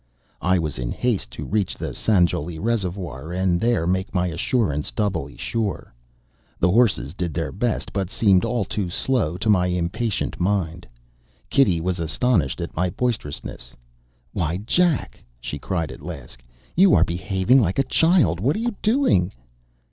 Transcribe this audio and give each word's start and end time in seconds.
I 0.41 0.57
was 0.57 0.79
in 0.79 0.89
haste 0.91 1.29
to 1.37 1.45
reach 1.45 1.77
the 1.77 1.93
Sanjowlie 1.93 2.57
Reservoir 2.57 3.31
and 3.31 3.61
there 3.61 3.85
make 3.85 4.15
my 4.15 4.29
assurance 4.29 4.89
doubly 4.89 5.37
sure. 5.37 5.93
The 6.59 6.71
horses 6.71 7.13
did 7.13 7.35
their 7.35 7.51
best, 7.51 7.93
but 7.93 8.09
seemed 8.09 8.43
all 8.43 8.65
too 8.65 8.89
slow 8.89 9.37
to 9.37 9.47
my 9.47 9.67
impatient 9.67 10.39
mind. 10.39 10.87
Kitty 11.51 11.79
was 11.79 11.99
astonished 11.99 12.59
at 12.61 12.75
my 12.75 12.89
boisterousness. 12.89 13.75
"Why, 14.33 14.57
Jack!" 14.65 15.23
she 15.39 15.59
cried 15.59 15.91
at 15.91 16.01
last, 16.01 16.41
"you 16.75 16.95
are 16.95 17.03
behaving 17.03 17.61
like 17.61 17.77
a 17.77 17.83
child. 17.83 18.39
What 18.39 18.55
are 18.55 18.59
you 18.59 18.75
doing?" 18.81 19.31